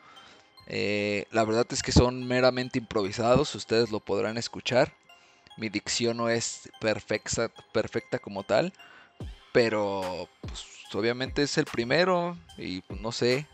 Eh, 0.67 1.25
la 1.32 1.46
verdad 1.46 1.65
es 1.70 1.82
que 1.82 1.91
son 1.91 2.27
meramente 2.27 2.77
improvisados, 2.77 3.56
ustedes 3.56 3.89
lo 3.91 4.00
podrán 4.00 4.38
escuchar. 4.38 4.94
Mi 5.58 5.70
dicción 5.70 6.17
no 6.17 6.29
es 6.29 6.70
perfecta, 6.79 7.50
perfecta 7.72 8.20
como 8.20 8.44
tal, 8.44 8.74
pero 9.57 10.29
pues, 10.41 10.67
obviamente 10.93 11.41
es 11.41 11.57
el 11.57 11.65
primero 11.65 12.37
y 12.59 12.81
pues, 12.81 13.01
no 13.01 13.11
sé, 13.11 13.47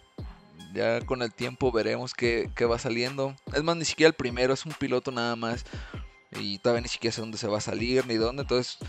ya 0.74 1.00
con 1.00 1.22
el 1.22 1.33
tiempo 1.33 1.72
veremos 1.72 2.13
qué, 2.13 2.51
qué, 2.57 2.65
va 2.65 2.77
saliendo. 2.77 3.38
Es 3.53 3.63
más, 3.63 3.77
ni 3.77 3.86
siquiera 3.86 4.10
el 4.10 4.13
primero, 4.13 4.53
es 4.53 4.65
un 4.65 4.74
piloto 4.74 5.12
nada 5.12 5.38
más 5.38 5.63
y 6.38 6.57
todavía 6.57 6.81
ni 6.81 6.89
siquiera 6.89 7.15
sé 7.15 7.22
dónde 7.22 7.38
se 7.38 7.48
va 7.48 7.60
a 7.60 7.62
salir 7.62 8.05
ni 8.05 8.15
dónde. 8.15 8.41
Entonces 8.41 8.79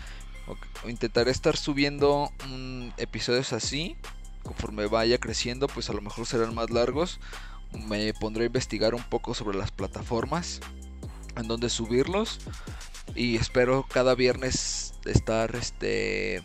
intentaré 0.85 1.31
estar 1.31 1.55
subiendo 1.55 2.33
episodios 2.97 3.53
así. 3.53 3.95
Conforme 4.43 4.85
vaya 4.87 5.17
creciendo, 5.17 5.67
pues 5.67 5.89
a 5.89 5.93
lo 5.93 6.01
mejor 6.01 6.25
serán 6.25 6.53
más 6.53 6.69
largos. 6.69 7.21
Me 7.71 8.13
pondré 8.13 8.43
a 8.43 8.47
investigar 8.47 8.93
un 8.93 9.03
poco 9.03 9.33
sobre 9.33 9.57
las 9.57 9.71
plataformas 9.71 10.59
en 11.37 11.47
donde 11.47 11.69
subirlos. 11.69 12.41
Y 13.15 13.37
espero 13.37 13.85
cada 13.89 14.15
viernes 14.15 14.95
estar 15.05 15.55
este 15.55 16.43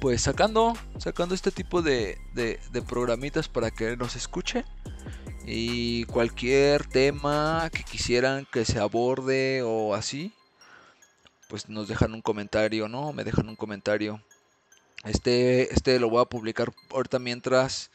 pues 0.00 0.22
sacando 0.22 0.74
sacando 0.98 1.34
este 1.34 1.50
tipo 1.50 1.82
de, 1.82 2.18
de, 2.34 2.82
programitas 2.82 3.48
para 3.48 3.70
que 3.70 3.96
nos 3.96 4.16
escuchen 4.16 4.64
y 5.46 6.04
cualquier 6.04 6.86
tema 6.86 7.70
que 7.72 7.84
quisieran 7.84 8.46
que 8.52 8.64
se 8.64 8.80
aborde 8.80 9.62
o 9.62 9.94
así, 9.94 10.32
pues 11.48 11.68
nos 11.68 11.88
dejan 11.88 12.14
un 12.14 12.22
comentario, 12.22 12.88
¿no? 12.88 13.12
Me 13.12 13.24
dejan 13.24 13.48
un 13.48 13.56
comentario. 13.56 14.20
Este, 15.04 15.72
este 15.72 16.00
lo 16.00 16.10
voy 16.10 16.22
a 16.22 16.24
publicar 16.24 16.72
ahorita 16.90 17.20
mientras 17.20 17.90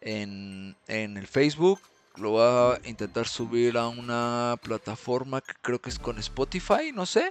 en, 0.00 0.76
en 0.88 1.16
el 1.16 1.28
Facebook. 1.28 1.80
Lo 2.16 2.30
voy 2.30 2.42
a 2.42 2.88
intentar 2.88 3.28
subir 3.28 3.76
a 3.76 3.88
una 3.88 4.56
plataforma 4.62 5.40
que 5.40 5.52
creo 5.62 5.80
que 5.80 5.90
es 5.90 5.98
con 5.98 6.18
Spotify, 6.18 6.92
no 6.92 7.06
sé. 7.06 7.30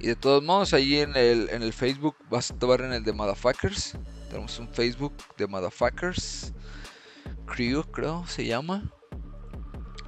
Y 0.00 0.06
de 0.06 0.16
todos 0.16 0.42
modos, 0.42 0.72
ahí 0.72 0.98
en 0.98 1.14
el, 1.14 1.50
en 1.50 1.62
el 1.62 1.74
Facebook 1.74 2.16
vas 2.30 2.50
a 2.50 2.54
estar 2.54 2.80
en 2.80 2.94
el 2.94 3.04
de 3.04 3.12
Motherfuckers. 3.12 3.98
Tenemos 4.28 4.58
un 4.58 4.68
Facebook 4.72 5.12
de 5.36 5.46
Motherfuckers. 5.46 6.54
Crew, 7.44 7.82
creo 7.90 8.24
se 8.26 8.46
llama. 8.46 8.90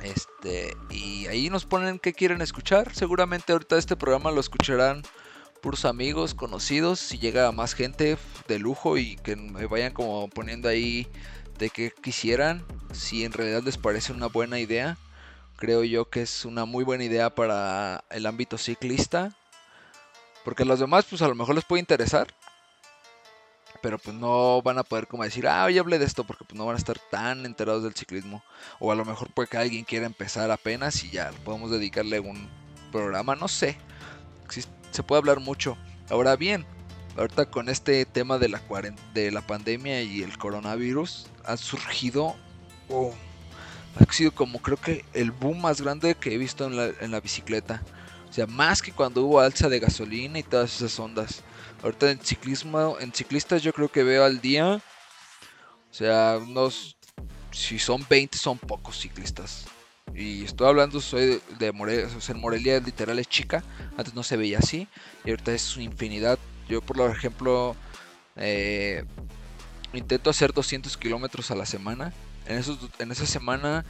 Este, 0.02 0.74
y 0.90 1.26
ahí 1.26 1.50
nos 1.50 1.66
ponen 1.66 1.98
qué 1.98 2.14
quieren 2.14 2.40
escuchar. 2.40 2.94
Seguramente 2.94 3.52
ahorita 3.52 3.76
este 3.76 3.94
programa 3.94 4.30
lo 4.30 4.40
escucharán 4.40 5.02
puros 5.60 5.84
amigos, 5.84 6.34
conocidos. 6.34 6.98
Si 6.98 7.18
llega 7.18 7.52
más 7.52 7.74
gente 7.74 8.16
de 8.48 8.58
lujo 8.58 8.96
y 8.96 9.16
que 9.16 9.36
me 9.36 9.66
vayan 9.66 9.92
como 9.92 10.28
poniendo 10.28 10.70
ahí 10.70 11.06
de 11.58 11.68
qué 11.68 11.92
quisieran. 12.02 12.64
Si 12.92 13.24
en 13.24 13.32
realidad 13.32 13.62
les 13.62 13.76
parece 13.76 14.12
una 14.12 14.26
buena 14.26 14.58
idea. 14.58 14.96
Creo 15.56 15.84
yo 15.84 16.08
que 16.08 16.22
es 16.22 16.46
una 16.46 16.64
muy 16.64 16.82
buena 16.82 17.04
idea 17.04 17.34
para 17.34 18.04
el 18.10 18.24
ámbito 18.24 18.56
ciclista. 18.56 19.36
Porque 20.44 20.64
a 20.64 20.66
los 20.66 20.80
demás, 20.80 21.06
pues 21.08 21.22
a 21.22 21.28
lo 21.28 21.34
mejor 21.34 21.54
les 21.54 21.64
puede 21.64 21.80
interesar 21.80 22.28
pero 23.82 23.98
pues 23.98 24.16
no 24.16 24.62
van 24.62 24.78
a 24.78 24.84
poder 24.84 25.08
como 25.08 25.24
decir, 25.24 25.46
ah, 25.46 25.64
hoy 25.64 25.76
hablé 25.76 25.98
de 25.98 26.04
esto, 26.04 26.24
porque 26.24 26.44
pues 26.44 26.56
no 26.56 26.64
van 26.64 26.76
a 26.76 26.78
estar 26.78 26.98
tan 27.10 27.44
enterados 27.44 27.82
del 27.82 27.94
ciclismo. 27.94 28.42
O 28.78 28.92
a 28.92 28.94
lo 28.94 29.04
mejor 29.04 29.28
puede 29.34 29.48
que 29.48 29.56
alguien 29.56 29.84
quiera 29.84 30.06
empezar 30.06 30.50
apenas 30.52 31.02
y 31.04 31.10
ya 31.10 31.32
podemos 31.44 31.70
dedicarle 31.70 32.20
un 32.20 32.48
programa, 32.92 33.34
no 33.34 33.48
sé. 33.48 33.76
Se 34.92 35.02
puede 35.02 35.18
hablar 35.18 35.40
mucho. 35.40 35.76
Ahora 36.08 36.36
bien, 36.36 36.64
ahorita 37.16 37.46
con 37.46 37.68
este 37.68 38.04
tema 38.06 38.38
de 38.38 38.50
la, 38.50 38.62
de 39.14 39.32
la 39.32 39.44
pandemia 39.44 40.00
y 40.02 40.22
el 40.22 40.38
coronavirus, 40.38 41.26
ha 41.44 41.56
surgido, 41.56 42.36
ha 43.98 44.12
sido 44.12 44.30
como 44.32 44.60
creo 44.60 44.76
que 44.76 45.04
el 45.12 45.32
boom 45.32 45.60
más 45.60 45.80
grande 45.80 46.14
que 46.14 46.34
he 46.34 46.38
visto 46.38 46.66
en 46.66 46.76
la, 46.76 46.90
en 47.00 47.10
la 47.10 47.20
bicicleta. 47.20 47.82
O 48.32 48.34
sea, 48.34 48.46
más 48.46 48.80
que 48.80 48.92
cuando 48.92 49.24
hubo 49.24 49.40
alza 49.40 49.68
de 49.68 49.78
gasolina 49.78 50.38
y 50.38 50.42
todas 50.42 50.74
esas 50.74 50.98
ondas. 50.98 51.42
Ahorita 51.82 52.10
en 52.10 52.18
ciclismo, 52.18 52.96
en 52.98 53.12
ciclistas 53.12 53.62
yo 53.62 53.74
creo 53.74 53.92
que 53.92 54.02
veo 54.02 54.24
al 54.24 54.40
día, 54.40 54.76
o 54.76 55.94
sea, 55.94 56.38
unos, 56.40 56.96
si 57.50 57.78
son 57.78 58.06
20 58.08 58.38
son 58.38 58.56
pocos 58.56 58.98
ciclistas. 58.98 59.66
Y 60.14 60.44
estoy 60.44 60.66
hablando, 60.66 60.98
soy 61.02 61.42
de 61.58 61.72
Morelia, 61.72 62.06
o 62.16 62.22
sea, 62.22 62.34
en 62.34 62.40
Morelia 62.40 62.80
literal 62.80 63.18
es 63.18 63.28
chica, 63.28 63.62
antes 63.98 64.14
no 64.14 64.22
se 64.22 64.38
veía 64.38 64.60
así, 64.60 64.88
y 65.26 65.30
ahorita 65.30 65.52
es 65.52 65.76
una 65.76 65.84
infinidad. 65.84 66.38
Yo 66.70 66.80
por 66.80 66.98
ejemplo, 67.10 67.76
eh, 68.36 69.04
intento 69.92 70.30
hacer 70.30 70.54
200 70.54 70.96
kilómetros 70.96 71.50
a 71.50 71.54
la 71.54 71.66
semana. 71.66 72.14
En, 72.46 72.56
esos, 72.56 72.78
en 72.98 73.12
esa 73.12 73.26
semana, 73.26 73.84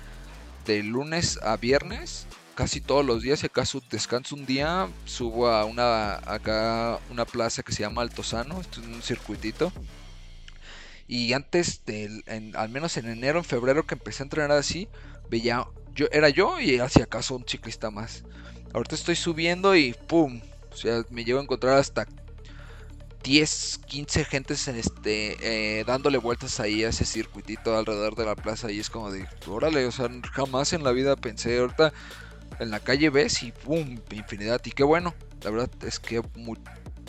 de 0.66 0.82
lunes 0.82 1.38
a 1.44 1.56
viernes, 1.56 2.26
casi 2.54 2.80
todos 2.80 3.04
los 3.04 3.22
días, 3.22 3.40
si 3.40 3.46
acaso 3.46 3.82
descanso 3.90 4.34
un 4.34 4.46
día, 4.46 4.88
subo 5.04 5.48
a 5.48 5.64
una 5.64 6.14
acá 6.30 6.98
una 7.10 7.24
plaza 7.24 7.62
que 7.62 7.72
se 7.72 7.82
llama 7.82 8.02
Altozano, 8.02 8.60
esto 8.60 8.80
es 8.80 8.86
un 8.86 9.02
circuitito. 9.02 9.72
Y 11.08 11.32
antes 11.32 11.84
del, 11.84 12.24
al 12.54 12.68
menos 12.68 12.96
en 12.96 13.08
enero, 13.08 13.38
en 13.38 13.44
febrero 13.44 13.86
que 13.86 13.94
empecé 13.94 14.22
a 14.22 14.26
entrenar 14.26 14.52
así, 14.52 14.88
veía 15.28 15.66
yo 15.94 16.06
era 16.10 16.28
yo 16.30 16.58
y 16.60 16.78
hacia 16.78 17.04
acaso 17.04 17.36
un 17.36 17.46
ciclista 17.46 17.90
más. 17.90 18.24
Ahorita 18.72 18.94
estoy 18.94 19.16
subiendo 19.16 19.76
y 19.76 19.92
pum, 19.92 20.40
o 20.72 20.76
sea, 20.76 21.04
me 21.10 21.24
llevo 21.24 21.40
a 21.40 21.42
encontrar 21.42 21.76
hasta 21.76 22.06
10, 23.22 23.80
15 23.86 24.24
gentes 24.24 24.66
en 24.68 24.76
este, 24.76 25.80
eh, 25.80 25.84
dándole 25.84 26.18
vueltas 26.18 26.58
ahí 26.60 26.82
a 26.84 26.88
ese 26.88 27.04
circuitito 27.04 27.76
alrededor 27.76 28.16
de 28.16 28.24
la 28.24 28.34
plaza 28.34 28.70
y 28.72 28.80
es 28.80 28.90
como 28.90 29.10
de, 29.12 29.28
órale, 29.46 29.86
o 29.86 29.92
sea, 29.92 30.08
jamás 30.32 30.72
en 30.72 30.82
la 30.82 30.92
vida 30.92 31.14
pensé, 31.16 31.58
ahorita 31.58 31.92
en 32.62 32.70
la 32.70 32.80
calle 32.80 33.10
ves 33.10 33.42
y 33.42 33.52
¡pum! 33.52 33.98
Infinidad. 34.10 34.60
Y 34.64 34.70
qué 34.70 34.84
bueno. 34.84 35.14
La 35.42 35.50
verdad 35.50 35.70
es 35.84 35.98
que 35.98 36.22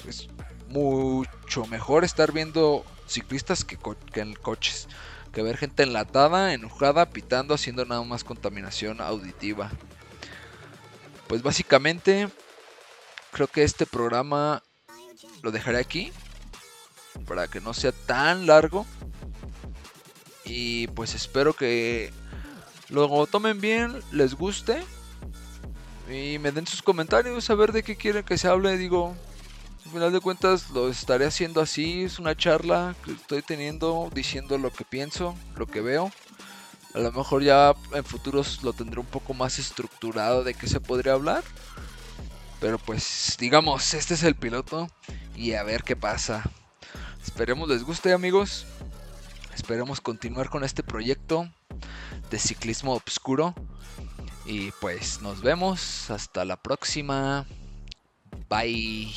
es 0.07 0.27
mucho 0.67 1.65
mejor 1.67 2.03
estar 2.03 2.31
viendo 2.31 2.83
ciclistas 3.07 3.63
que, 3.63 3.77
que 4.12 4.22
en 4.22 4.33
coches. 4.33 4.88
Que 5.31 5.41
ver 5.41 5.57
gente 5.57 5.83
enlatada, 5.83 6.53
enojada, 6.53 7.10
pitando, 7.10 7.53
haciendo 7.53 7.86
nada 7.86 8.03
más 8.03 8.24
contaminación 8.24 9.01
auditiva. 9.01 9.72
Pues 11.27 11.41
básicamente 11.41 12.29
creo 13.31 13.48
que 13.48 13.63
este 13.63 13.86
programa 13.86 14.63
lo 15.41 15.51
dejaré 15.51 15.77
aquí. 15.77 16.12
Para 17.27 17.48
que 17.48 17.62
no 17.62 17.74
sea 17.74 17.91
tan 17.91 18.48
largo. 18.48 18.86
Y 20.45 20.88
pues 20.88 21.13
espero 21.15 21.53
que 21.53 22.12
luego 22.89 23.27
tomen 23.27 23.62
bien, 23.62 24.01
les 24.12 24.33
guste 24.33 24.83
y 26.13 26.38
me 26.38 26.51
den 26.51 26.67
sus 26.67 26.84
comentarios 26.84 27.50
a 27.50 27.55
ver 27.55 27.72
de 27.72 27.82
qué 27.82 27.96
quieren 27.96 28.24
que 28.24 28.38
se 28.38 28.48
hable. 28.48 28.77
Digo, 28.77 29.15
al 29.86 29.91
final 29.91 30.13
de 30.13 30.20
cuentas 30.20 30.70
lo 30.70 30.89
estaré 30.89 31.25
haciendo 31.25 31.60
así. 31.60 32.03
Es 32.03 32.20
una 32.20 32.36
charla 32.36 32.96
que 33.03 33.13
estoy 33.13 33.41
teniendo, 33.41 34.10
diciendo 34.13 34.58
lo 34.58 34.72
que 34.72 34.86
pienso, 34.86 35.36
lo 35.55 35.65
que 35.65 35.82
veo. 35.82 36.12
A 36.93 37.00
lo 37.00 37.12
mejor 37.12 37.41
ya 37.41 37.74
en 37.93 38.03
futuros 38.03 38.62
lo 38.62 38.74
tendré 38.74 39.00
un 39.00 39.08
poco 39.08 39.34
más 39.34 39.58
estructurado 39.58 40.43
de 40.43 40.53
qué 40.53 40.67
se 40.67 40.79
podría 40.79 41.13
hablar. 41.13 41.43
Pero 42.62 42.77
pues 42.77 43.36
digamos, 43.39 43.93
este 43.93 44.13
es 44.13 44.24
el 44.24 44.36
piloto 44.36 44.89
y 45.36 45.53
a 45.53 45.63
ver 45.63 45.84
qué 45.84 45.96
pasa. 45.96 46.43
Esperemos 47.25 47.67
les 47.67 47.84
guste 47.84 48.13
amigos. 48.13 48.67
Esperemos 49.55 50.01
continuar 50.01 50.50
con 50.50 50.63
este 50.63 50.84
proyecto 50.84 51.50
de 52.29 52.39
ciclismo 52.39 52.93
obscuro. 52.93 53.55
Y 54.46 54.72
pues 54.74 55.22
nos 55.22 55.42
vemos. 55.42 56.10
Hasta 56.10 56.46
la 56.46 56.58
próxima. 56.58 57.46
Bye. 58.50 59.14